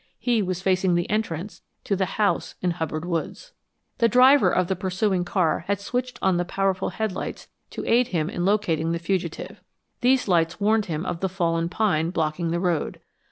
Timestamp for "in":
2.59-2.71, 8.27-8.43